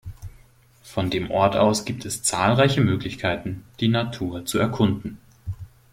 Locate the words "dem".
1.11-1.29